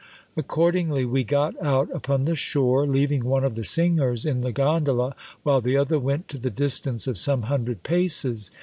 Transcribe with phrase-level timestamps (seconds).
[0.35, 5.15] Accordingly we got out upon the shore, leaving one of the singers in the gondola,
[5.43, 8.49] while the other went to the distance of some hundred paces.